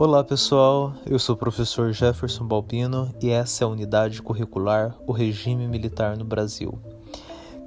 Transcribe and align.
Olá 0.00 0.24
pessoal, 0.24 0.94
eu 1.04 1.18
sou 1.18 1.34
o 1.34 1.38
professor 1.38 1.92
Jefferson 1.92 2.46
Balbino 2.46 3.14
e 3.20 3.28
essa 3.28 3.62
é 3.62 3.66
a 3.66 3.68
unidade 3.68 4.22
curricular 4.22 4.96
O 5.06 5.12
Regime 5.12 5.68
Militar 5.68 6.16
no 6.16 6.24
Brasil. 6.24 6.78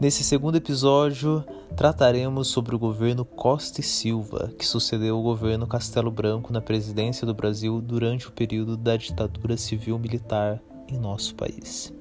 Nesse 0.02 0.24
segundo 0.24 0.56
episódio, 0.56 1.46
trataremos 1.78 2.48
sobre 2.48 2.74
o 2.76 2.80
governo 2.80 3.24
Costa 3.24 3.82
e 3.82 3.84
Silva, 3.84 4.52
que 4.58 4.66
sucedeu 4.66 5.20
o 5.20 5.22
governo 5.22 5.68
Castelo 5.68 6.10
Branco 6.10 6.52
na 6.52 6.60
presidência 6.60 7.28
do 7.28 7.36
Brasil 7.36 7.80
durante 7.80 8.28
o 8.28 8.32
período 8.32 8.76
da 8.76 8.98
ditadura 8.98 9.56
civil-militar 9.56 10.60
em 10.88 10.98
nosso 10.98 11.36
país. 11.36 11.94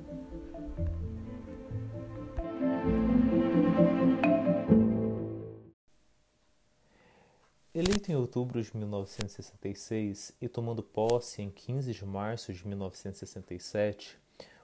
Eleito 7.74 8.12
em 8.12 8.14
outubro 8.14 8.62
de 8.62 8.76
1966 8.76 10.36
e 10.42 10.46
tomando 10.46 10.82
posse 10.82 11.40
em 11.40 11.50
15 11.50 11.94
de 11.94 12.04
março 12.04 12.52
de 12.52 12.68
1967, 12.68 14.18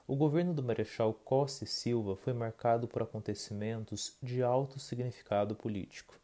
o 0.07 0.15
governo 0.15 0.53
do 0.53 0.61
Marechal 0.61 1.11
Costa 1.11 1.63
e 1.63 1.67
Silva 1.67 2.15
foi 2.15 2.33
marcado 2.33 2.87
por 2.87 3.01
acontecimentos 3.01 4.15
de 4.21 4.43
alto 4.43 4.79
significado 4.79 5.55
político. 5.55 6.19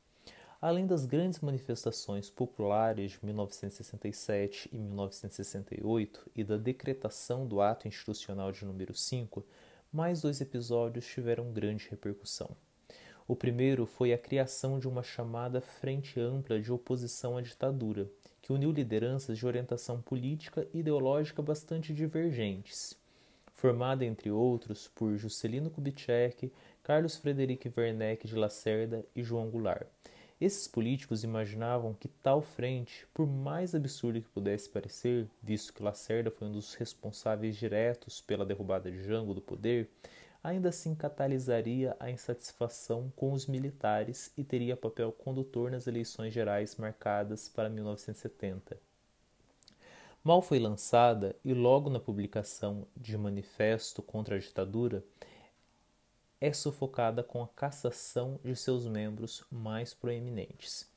Além 0.61 0.85
das 0.85 1.07
grandes 1.07 1.39
manifestações 1.39 2.29
populares 2.29 3.13
de 3.13 3.25
1967 3.25 4.69
e 4.71 4.77
1968 4.77 6.31
e 6.35 6.43
da 6.43 6.55
decretação 6.55 7.47
do 7.47 7.61
Ato 7.61 7.87
Institucional 7.87 8.51
de 8.51 8.63
número 8.63 8.93
5, 8.93 9.43
mais 9.91 10.21
dois 10.21 10.39
episódios 10.39 11.07
tiveram 11.07 11.51
grande 11.51 11.89
repercussão. 11.89 12.55
O 13.27 13.35
primeiro 13.35 13.87
foi 13.87 14.13
a 14.13 14.19
criação 14.19 14.77
de 14.77 14.87
uma 14.87 15.01
chamada 15.01 15.59
Frente 15.59 16.19
Ampla 16.19 16.59
de 16.59 16.71
Oposição 16.71 17.37
à 17.37 17.41
Ditadura, 17.41 18.07
que 18.39 18.53
uniu 18.53 18.71
lideranças 18.71 19.39
de 19.39 19.47
orientação 19.47 19.99
política 19.99 20.67
e 20.71 20.79
ideológica 20.81 21.41
bastante 21.41 21.91
divergentes. 21.91 22.95
Formada, 23.55 24.05
entre 24.05 24.29
outros, 24.29 24.91
por 24.93 25.17
Juscelino 25.17 25.71
Kubitschek, 25.71 26.51
Carlos 26.83 27.17
Frederic 27.17 27.73
Werneck 27.75 28.27
de 28.27 28.35
Lacerda 28.35 29.03
e 29.15 29.23
João 29.23 29.49
Goulart. 29.49 29.87
Esses 30.39 30.67
políticos 30.67 31.23
imaginavam 31.23 31.95
que 31.95 32.07
tal 32.07 32.43
frente, 32.43 33.07
por 33.11 33.25
mais 33.25 33.73
absurdo 33.73 34.21
que 34.21 34.29
pudesse 34.29 34.69
parecer, 34.69 35.25
visto 35.41 35.73
que 35.73 35.81
Lacerda 35.81 36.29
foi 36.29 36.47
um 36.47 36.51
dos 36.51 36.75
responsáveis 36.75 37.55
diretos 37.55 38.21
pela 38.21 38.45
derrubada 38.45 38.91
de 38.91 39.01
Jango 39.01 39.33
do 39.33 39.41
poder, 39.41 39.89
ainda 40.45 40.69
assim 40.69 40.93
catalisaria 40.93 41.97
a 41.99 42.11
insatisfação 42.11 43.11
com 43.15 43.33
os 43.33 43.47
militares 43.47 44.31
e 44.37 44.43
teria 44.43 44.77
papel 44.77 45.11
condutor 45.11 45.71
nas 45.71 45.87
eleições 45.87 46.31
gerais 46.31 46.75
marcadas 46.75 47.49
para 47.49 47.67
1970. 47.67 48.77
Mal 50.23 50.43
foi 50.43 50.59
lançada 50.59 51.35
e 51.43 51.51
logo 51.51 51.89
na 51.89 51.99
publicação 51.99 52.85
de 52.95 53.17
manifesto 53.17 54.03
contra 54.03 54.35
a 54.35 54.39
ditadura, 54.39 55.03
é 56.39 56.53
sufocada 56.53 57.23
com 57.23 57.41
a 57.41 57.47
cassação 57.47 58.39
de 58.43 58.55
seus 58.55 58.85
membros 58.85 59.43
mais 59.51 59.95
proeminentes. 59.95 60.87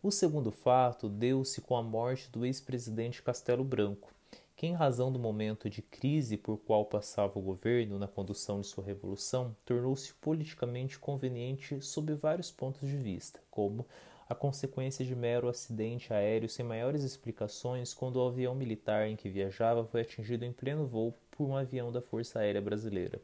O 0.00 0.12
segundo 0.12 0.52
fato 0.52 1.08
deu-se 1.08 1.60
com 1.60 1.74
a 1.74 1.82
morte 1.82 2.30
do 2.30 2.46
ex-presidente 2.46 3.20
Castelo 3.20 3.64
Branco, 3.64 4.12
que, 4.56 4.66
em 4.66 4.74
razão 4.74 5.10
do 5.10 5.18
momento 5.18 5.68
de 5.68 5.82
crise 5.82 6.36
por 6.36 6.58
qual 6.58 6.84
passava 6.84 7.38
o 7.38 7.42
governo 7.42 7.98
na 7.98 8.06
condução 8.06 8.60
de 8.60 8.66
sua 8.66 8.84
revolução, 8.84 9.56
tornou-se 9.64 10.12
politicamente 10.14 10.98
conveniente 10.98 11.80
sob 11.80 12.14
vários 12.14 12.50
pontos 12.50 12.88
de 12.88 12.96
vista, 12.96 13.40
como 13.50 13.86
a 14.28 14.34
consequência 14.34 15.04
de 15.04 15.14
mero 15.14 15.48
acidente 15.48 16.12
aéreo 16.12 16.48
sem 16.48 16.64
maiores 16.64 17.02
explicações 17.02 17.92
quando 17.92 18.16
o 18.16 18.26
avião 18.26 18.54
militar 18.54 19.06
em 19.06 19.16
que 19.16 19.28
viajava 19.28 19.84
foi 19.84 20.00
atingido 20.00 20.44
em 20.44 20.52
pleno 20.52 20.86
voo 20.86 21.14
por 21.30 21.46
um 21.46 21.56
avião 21.56 21.92
da 21.92 22.00
Força 22.00 22.38
Aérea 22.38 22.60
Brasileira. 22.60 23.20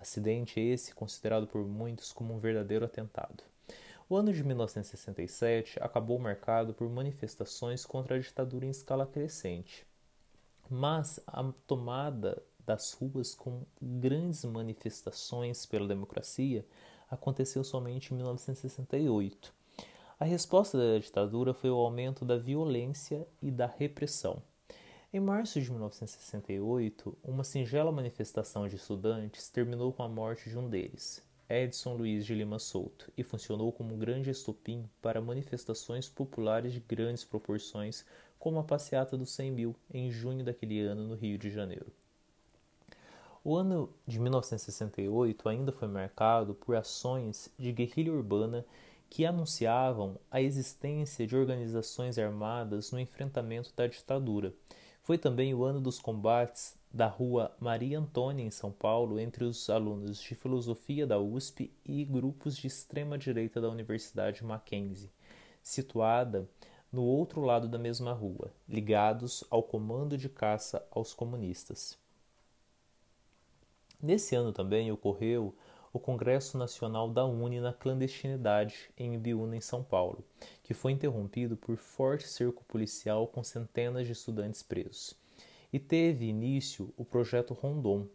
Acidente 0.00 0.58
esse 0.60 0.94
considerado 0.94 1.46
por 1.46 1.64
muitos 1.64 2.12
como 2.12 2.34
um 2.34 2.38
verdadeiro 2.38 2.84
atentado. 2.84 3.44
O 4.08 4.16
ano 4.16 4.32
de 4.32 4.42
1967 4.42 5.78
acabou 5.82 6.18
marcado 6.18 6.72
por 6.72 6.88
manifestações 6.88 7.84
contra 7.84 8.16
a 8.16 8.18
ditadura 8.18 8.64
em 8.64 8.70
escala 8.70 9.06
crescente. 9.06 9.86
Mas 10.70 11.20
a 11.26 11.42
tomada 11.66 12.42
das 12.66 12.92
ruas 12.92 13.34
com 13.34 13.62
grandes 13.80 14.44
manifestações 14.44 15.64
pela 15.64 15.88
democracia 15.88 16.66
aconteceu 17.10 17.64
somente 17.64 18.12
em 18.12 18.16
1968. 18.16 19.54
A 20.20 20.24
resposta 20.24 20.76
da 20.76 20.98
ditadura 20.98 21.54
foi 21.54 21.70
o 21.70 21.76
aumento 21.76 22.24
da 22.24 22.36
violência 22.36 23.26
e 23.40 23.50
da 23.50 23.66
repressão. 23.66 24.42
Em 25.10 25.20
março 25.20 25.58
de 25.58 25.70
1968, 25.70 27.16
uma 27.22 27.42
singela 27.42 27.90
manifestação 27.90 28.68
de 28.68 28.76
estudantes 28.76 29.48
terminou 29.48 29.90
com 29.90 30.02
a 30.02 30.08
morte 30.08 30.50
de 30.50 30.58
um 30.58 30.68
deles, 30.68 31.22
Edson 31.48 31.94
Luiz 31.94 32.26
de 32.26 32.34
Lima 32.34 32.58
Souto, 32.58 33.10
e 33.16 33.22
funcionou 33.22 33.72
como 33.72 33.94
um 33.94 33.98
grande 33.98 34.28
estopim 34.28 34.86
para 35.00 35.18
manifestações 35.18 36.10
populares 36.10 36.74
de 36.74 36.80
grandes 36.80 37.24
proporções 37.24 38.04
como 38.38 38.58
a 38.58 38.64
passeata 38.64 39.16
dos 39.16 39.30
100 39.30 39.50
mil 39.50 39.76
em 39.92 40.10
junho 40.10 40.44
daquele 40.44 40.80
ano 40.80 41.08
no 41.08 41.14
Rio 41.14 41.38
de 41.38 41.50
Janeiro. 41.50 41.86
O 43.44 43.56
ano 43.56 43.88
de 44.06 44.20
1968 44.20 45.48
ainda 45.48 45.72
foi 45.72 45.88
marcado 45.88 46.54
por 46.54 46.76
ações 46.76 47.50
de 47.58 47.72
guerrilha 47.72 48.12
urbana 48.12 48.64
que 49.08 49.24
anunciavam 49.24 50.18
a 50.30 50.40
existência 50.40 51.26
de 51.26 51.34
organizações 51.34 52.18
armadas 52.18 52.92
no 52.92 53.00
enfrentamento 53.00 53.72
da 53.74 53.86
ditadura. 53.86 54.52
Foi 55.02 55.16
também 55.16 55.54
o 55.54 55.64
ano 55.64 55.80
dos 55.80 55.98
combates 55.98 56.76
da 56.92 57.06
Rua 57.06 57.54
Maria 57.58 57.98
Antônia, 57.98 58.44
em 58.44 58.50
São 58.50 58.70
Paulo, 58.70 59.18
entre 59.18 59.44
os 59.44 59.70
alunos 59.70 60.20
de 60.20 60.34
filosofia 60.34 61.06
da 61.06 61.18
USP 61.18 61.70
e 61.84 62.04
grupos 62.04 62.56
de 62.56 62.66
extrema-direita 62.66 63.60
da 63.60 63.68
Universidade 63.68 64.44
Mackenzie, 64.44 65.10
situada 65.62 66.48
no 66.90 67.02
outro 67.02 67.42
lado 67.42 67.68
da 67.68 67.78
mesma 67.78 68.12
rua, 68.12 68.50
ligados 68.68 69.44
ao 69.50 69.62
comando 69.62 70.16
de 70.16 70.28
caça 70.28 70.82
aos 70.90 71.12
comunistas. 71.12 71.98
Nesse 74.00 74.34
ano 74.34 74.52
também 74.52 74.90
ocorreu 74.90 75.54
o 75.92 75.98
Congresso 75.98 76.56
Nacional 76.56 77.10
da 77.10 77.24
UNE 77.24 77.60
na 77.60 77.72
clandestinidade 77.72 78.90
em 78.96 79.14
Ibiúna, 79.14 79.56
em 79.56 79.60
São 79.60 79.82
Paulo, 79.82 80.24
que 80.62 80.72
foi 80.72 80.92
interrompido 80.92 81.56
por 81.56 81.76
forte 81.76 82.28
cerco 82.28 82.64
policial 82.64 83.26
com 83.26 83.42
centenas 83.42 84.06
de 84.06 84.12
estudantes 84.12 84.62
presos. 84.62 85.14
E 85.72 85.78
teve 85.78 86.26
início 86.26 86.92
o 86.96 87.04
projeto 87.04 87.52
Rondon, 87.54 88.06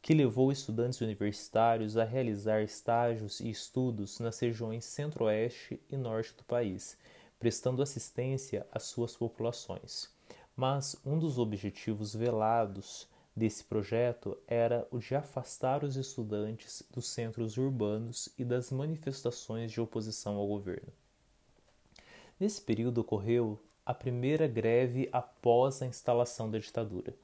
que 0.00 0.14
levou 0.14 0.50
estudantes 0.50 1.00
universitários 1.00 1.96
a 1.96 2.04
realizar 2.04 2.62
estágios 2.62 3.40
e 3.40 3.50
estudos 3.50 4.18
nas 4.20 4.38
regiões 4.38 4.84
centro-oeste 4.84 5.80
e 5.90 5.96
norte 5.96 6.34
do 6.34 6.44
país, 6.44 6.96
prestando 7.38 7.82
assistência 7.82 8.66
às 8.72 8.84
suas 8.84 9.16
populações. 9.16 10.10
Mas 10.56 10.96
um 11.04 11.18
dos 11.18 11.38
objetivos 11.38 12.14
velados 12.14 13.08
desse 13.38 13.62
projeto 13.62 14.36
era 14.46 14.86
o 14.90 14.98
de 14.98 15.14
afastar 15.14 15.84
os 15.84 15.96
estudantes 15.96 16.82
dos 16.92 17.08
centros 17.08 17.56
urbanos 17.56 18.28
e 18.36 18.44
das 18.44 18.72
manifestações 18.72 19.70
de 19.70 19.80
oposição 19.80 20.36
ao 20.36 20.46
governo. 20.46 20.92
Nesse 22.38 22.60
período 22.60 23.00
ocorreu 23.00 23.60
a 23.86 23.94
primeira 23.94 24.46
greve 24.46 25.08
após 25.12 25.80
a 25.80 25.86
instalação 25.86 26.50
da 26.50 26.58
ditadura, 26.58 27.14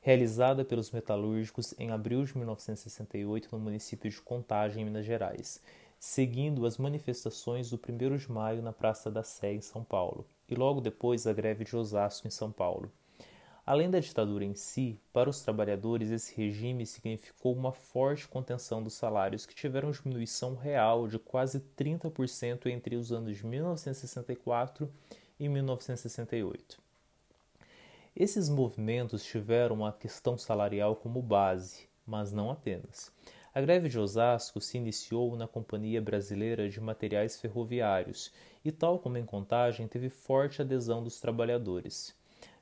realizada 0.00 0.64
pelos 0.64 0.90
metalúrgicos 0.90 1.74
em 1.78 1.90
abril 1.90 2.24
de 2.24 2.36
1968 2.36 3.48
no 3.50 3.58
município 3.58 4.10
de 4.10 4.20
Contagem, 4.20 4.82
em 4.82 4.84
Minas 4.84 5.06
Gerais, 5.06 5.60
seguindo 6.06 6.66
as 6.66 6.76
manifestações 6.76 7.70
do 7.70 7.80
1 7.80 8.18
de 8.18 8.30
maio 8.30 8.60
na 8.60 8.74
Praça 8.74 9.10
da 9.10 9.22
Sé, 9.22 9.54
em 9.54 9.62
São 9.62 9.82
Paulo, 9.82 10.26
e 10.46 10.54
logo 10.54 10.78
depois 10.78 11.26
a 11.26 11.32
greve 11.32 11.64
de 11.64 11.74
Osasco, 11.74 12.28
em 12.28 12.30
São 12.30 12.52
Paulo. 12.52 12.92
Além 13.64 13.90
da 13.90 13.98
ditadura 13.98 14.44
em 14.44 14.54
si, 14.54 15.00
para 15.14 15.30
os 15.30 15.40
trabalhadores 15.40 16.10
esse 16.10 16.36
regime 16.36 16.84
significou 16.84 17.54
uma 17.54 17.72
forte 17.72 18.28
contenção 18.28 18.82
dos 18.82 18.92
salários 18.92 19.46
que 19.46 19.54
tiveram 19.54 19.90
diminuição 19.90 20.54
real 20.54 21.08
de 21.08 21.18
quase 21.18 21.58
30% 21.74 22.66
entre 22.66 22.96
os 22.96 23.10
anos 23.10 23.38
de 23.38 23.46
1964 23.46 24.92
e 25.40 25.48
1968. 25.48 26.82
Esses 28.14 28.50
movimentos 28.50 29.24
tiveram 29.24 29.86
a 29.86 29.90
questão 29.90 30.36
salarial 30.36 30.96
como 30.96 31.22
base, 31.22 31.88
mas 32.06 32.30
não 32.30 32.50
apenas. 32.50 33.10
A 33.54 33.60
greve 33.60 33.88
de 33.88 34.00
Osasco 34.00 34.60
se 34.60 34.78
iniciou 34.78 35.36
na 35.36 35.46
Companhia 35.46 36.02
Brasileira 36.02 36.68
de 36.68 36.80
Materiais 36.80 37.40
Ferroviários 37.40 38.32
e, 38.64 38.72
tal 38.72 38.98
como 38.98 39.16
em 39.16 39.24
Contagem, 39.24 39.86
teve 39.86 40.08
forte 40.08 40.60
adesão 40.60 41.04
dos 41.04 41.20
trabalhadores. 41.20 42.12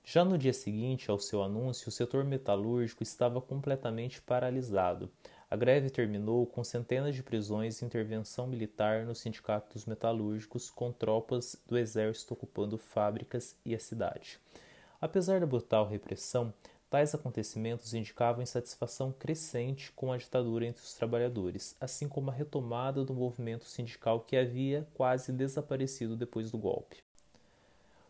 Já 0.04 0.22
no 0.22 0.36
dia 0.36 0.52
seguinte 0.52 1.10
ao 1.10 1.18
seu 1.18 1.42
anúncio, 1.42 1.88
o 1.88 1.92
setor 1.92 2.24
metalúrgico 2.24 3.02
estava 3.02 3.40
completamente 3.40 4.20
paralisado. 4.20 5.10
A 5.50 5.56
greve 5.56 5.88
terminou 5.88 6.44
com 6.44 6.62
centenas 6.62 7.14
de 7.14 7.22
prisões 7.22 7.80
e 7.80 7.86
intervenção 7.86 8.46
militar 8.46 9.06
nos 9.06 9.20
sindicatos 9.20 9.86
metalúrgicos, 9.86 10.68
com 10.68 10.92
tropas 10.92 11.56
do 11.66 11.78
exército 11.78 12.34
ocupando 12.34 12.76
fábricas 12.76 13.56
e 13.64 13.74
a 13.74 13.78
cidade. 13.78 14.38
Apesar 15.00 15.40
da 15.40 15.46
brutal 15.46 15.88
repressão, 15.88 16.52
tais 16.92 17.14
acontecimentos 17.14 17.94
indicavam 17.94 18.42
insatisfação 18.42 19.14
crescente 19.18 19.90
com 19.92 20.12
a 20.12 20.18
ditadura 20.18 20.66
entre 20.66 20.82
os 20.82 20.92
trabalhadores, 20.92 21.74
assim 21.80 22.06
como 22.06 22.30
a 22.30 22.34
retomada 22.34 23.02
do 23.02 23.14
movimento 23.14 23.64
sindical 23.64 24.20
que 24.20 24.36
havia 24.36 24.86
quase 24.92 25.32
desaparecido 25.32 26.14
depois 26.14 26.50
do 26.50 26.58
golpe. 26.58 26.98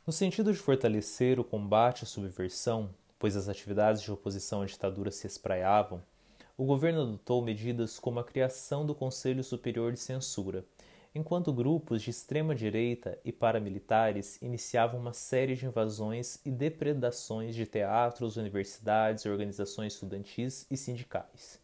No 0.04 0.12
sentido 0.12 0.52
de 0.52 0.58
fortalecer 0.58 1.38
o 1.38 1.44
combate 1.44 2.02
à 2.02 2.06
subversão, 2.08 2.90
pois 3.20 3.36
as 3.36 3.48
atividades 3.48 4.02
de 4.02 4.10
oposição 4.10 4.62
à 4.62 4.66
ditadura 4.66 5.12
se 5.12 5.28
espraiavam, 5.28 6.02
o 6.58 6.64
governo 6.64 7.02
adotou 7.02 7.40
medidas 7.40 8.00
como 8.00 8.18
a 8.18 8.24
criação 8.24 8.84
do 8.84 8.96
Conselho 8.96 9.44
Superior 9.44 9.92
de 9.92 10.00
Censura, 10.00 10.64
enquanto 11.14 11.52
grupos 11.52 12.02
de 12.02 12.10
extrema-direita 12.10 13.18
e 13.24 13.30
paramilitares 13.30 14.40
iniciavam 14.40 14.98
uma 14.98 15.12
série 15.12 15.54
de 15.54 15.66
invasões 15.66 16.40
e 16.44 16.50
depredações 16.50 17.54
de 17.54 17.66
teatros, 17.66 18.36
universidades, 18.36 19.26
organizações 19.26 19.92
estudantis 19.92 20.66
e 20.70 20.76
sindicais. 20.76 21.60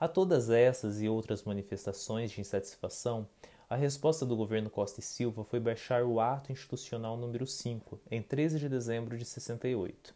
A 0.00 0.08
todas 0.08 0.50
essas 0.50 1.00
e 1.02 1.08
outras 1.08 1.42
manifestações 1.42 2.30
de 2.30 2.40
insatisfação, 2.40 3.28
a 3.68 3.76
resposta 3.76 4.24
do 4.24 4.36
governo 4.36 4.70
Costa 4.70 5.00
e 5.00 5.02
Silva 5.02 5.44
foi 5.44 5.60
baixar 5.60 6.04
o 6.04 6.20
Ato 6.20 6.52
Institucional 6.52 7.16
número 7.16 7.46
5, 7.46 8.00
em 8.10 8.22
13 8.22 8.58
de 8.58 8.68
dezembro 8.68 9.18
de 9.18 9.24
68 9.24 10.14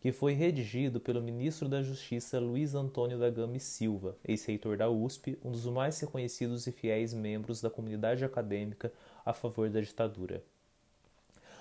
que 0.00 0.12
foi 0.12 0.32
redigido 0.32 0.98
pelo 0.98 1.20
ministro 1.20 1.68
da 1.68 1.82
Justiça 1.82 2.40
Luiz 2.40 2.74
Antônio 2.74 3.18
da 3.18 3.28
Gama 3.28 3.58
e 3.58 3.60
Silva, 3.60 4.16
ex-reitor 4.24 4.78
da 4.78 4.88
USP, 4.88 5.38
um 5.44 5.50
dos 5.50 5.66
mais 5.66 6.00
reconhecidos 6.00 6.66
e 6.66 6.72
fiéis 6.72 7.12
membros 7.12 7.60
da 7.60 7.68
comunidade 7.68 8.24
acadêmica 8.24 8.90
a 9.24 9.34
favor 9.34 9.68
da 9.68 9.80
ditadura. 9.80 10.42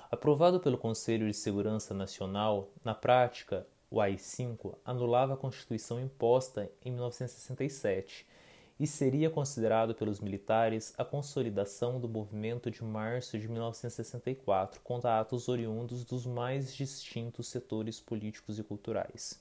Aprovado 0.09 0.59
pelo 0.59 0.77
Conselho 0.77 1.27
de 1.27 1.33
Segurança 1.33 1.93
Nacional, 1.93 2.69
na 2.83 2.95
prática, 2.95 3.67
o 3.91 3.99
AI-5 3.99 4.73
anulava 4.85 5.33
a 5.33 5.37
Constituição 5.37 5.99
imposta 5.99 6.71
em 6.83 6.91
1967 6.91 8.25
e 8.79 8.87
seria 8.87 9.29
considerado 9.29 9.93
pelos 9.93 10.21
militares 10.21 10.93
a 10.97 11.03
consolidação 11.03 11.99
do 11.99 12.07
movimento 12.07 12.71
de 12.71 12.83
março 12.83 13.37
de 13.37 13.47
1964 13.47 14.79
contra 14.81 15.19
atos 15.19 15.49
oriundos 15.49 16.05
dos 16.05 16.25
mais 16.25 16.73
distintos 16.73 17.47
setores 17.47 17.99
políticos 17.99 18.57
e 18.57 18.63
culturais. 18.63 19.37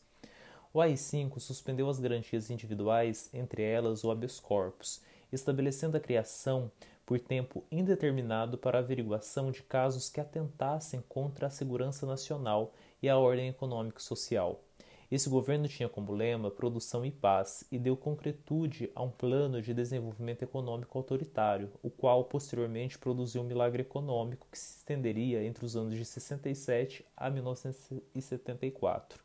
O 0.75 0.81
AI-5 0.81 1.39
suspendeu 1.39 1.89
as 1.89 2.01
garantias 2.01 2.51
individuais, 2.51 3.31
entre 3.33 3.63
elas 3.63 4.03
o 4.03 4.11
habeas 4.11 4.41
corpus, 4.41 5.01
estabelecendo 5.33 5.97
a 5.97 6.01
criação 6.01 6.71
por 7.07 7.19
tempo 7.19 7.65
indeterminado 7.71 8.59
para 8.59 8.81
averiguação 8.81 9.51
de 9.51 9.63
casos 9.63 10.11
que 10.11 10.21
atentassem 10.21 11.03
contra 11.09 11.47
a 11.47 11.51
segurança 11.51 12.05
nacional 12.05 12.75
e 13.01 13.09
a 13.09 13.17
ordem 13.17 13.49
econômica 13.49 13.99
e 13.99 14.03
social. 14.03 14.61
Esse 15.11 15.31
governo 15.31 15.67
tinha 15.67 15.89
como 15.89 16.13
lema 16.13 16.51
produção 16.51 17.03
e 17.03 17.11
paz 17.11 17.65
e 17.73 17.79
deu 17.79 17.97
concretude 17.97 18.93
a 18.95 19.03
um 19.03 19.11
plano 19.11 19.63
de 19.63 19.73
desenvolvimento 19.73 20.43
econômico 20.43 20.99
autoritário, 20.99 21.73
o 21.83 21.89
qual 21.89 22.25
posteriormente 22.25 22.99
produziu 22.99 23.41
um 23.41 23.47
milagre 23.47 23.81
econômico 23.81 24.47
que 24.53 24.59
se 24.59 24.77
estenderia 24.81 25.43
entre 25.43 25.65
os 25.65 25.75
anos 25.75 25.95
de 25.95 26.05
67 26.05 27.07
a 27.17 27.31
1974. 27.31 29.25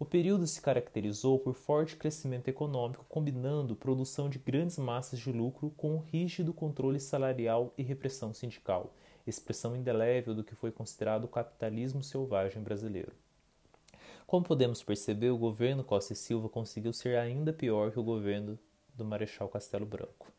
O 0.00 0.04
período 0.04 0.48
se 0.48 0.60
caracterizou 0.60 1.38
por 1.38 1.54
forte 1.54 1.94
crescimento 1.94 2.48
econômico, 2.48 3.06
combinando 3.08 3.76
produção 3.76 4.28
de 4.28 4.40
grandes 4.40 4.78
massas 4.78 5.20
de 5.20 5.30
lucro 5.30 5.70
com 5.76 5.94
um 5.94 6.00
rígido 6.00 6.52
controle 6.52 6.98
salarial 6.98 7.72
e 7.78 7.84
repressão 7.84 8.34
sindical, 8.34 8.92
expressão 9.24 9.76
indelével 9.76 10.34
do 10.34 10.42
que 10.42 10.56
foi 10.56 10.72
considerado 10.72 11.22
o 11.22 11.28
capitalismo 11.28 12.02
selvagem 12.02 12.60
brasileiro. 12.60 13.12
Como 14.28 14.44
podemos 14.44 14.82
perceber, 14.82 15.30
o 15.30 15.38
governo 15.38 15.82
Costa 15.82 16.12
e 16.12 16.16
Silva 16.16 16.50
conseguiu 16.50 16.92
ser 16.92 17.16
ainda 17.16 17.50
pior 17.50 17.90
que 17.90 17.98
o 17.98 18.02
governo 18.02 18.58
do 18.94 19.02
Marechal 19.02 19.48
Castelo 19.48 19.86
Branco. 19.86 20.30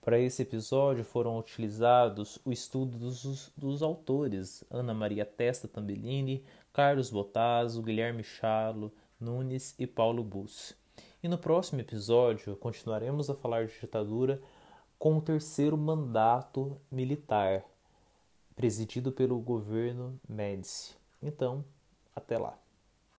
Para 0.00 0.20
esse 0.20 0.42
episódio 0.42 1.04
foram 1.04 1.36
utilizados 1.36 2.38
o 2.44 2.52
estudo 2.52 2.96
dos, 2.96 3.50
dos 3.56 3.82
autores 3.82 4.62
Ana 4.70 4.94
Maria 4.94 5.26
Testa 5.26 5.66
Tambellini, 5.66 6.44
Carlos 6.72 7.10
Botazo, 7.10 7.82
Guilherme 7.82 8.22
Chalo, 8.22 8.92
Nunes 9.18 9.74
e 9.80 9.84
Paulo 9.84 10.22
Bus. 10.22 10.72
E 11.20 11.26
no 11.26 11.36
próximo 11.36 11.80
episódio 11.80 12.54
continuaremos 12.58 13.28
a 13.28 13.34
falar 13.34 13.66
de 13.66 13.80
ditadura 13.80 14.40
com 14.96 15.18
o 15.18 15.20
terceiro 15.20 15.76
mandato 15.76 16.80
militar, 16.88 17.64
presidido 18.54 19.10
pelo 19.10 19.40
governo 19.40 20.20
Médici. 20.28 20.94
Então, 21.20 21.64
até 22.14 22.38
lá. 22.38 22.63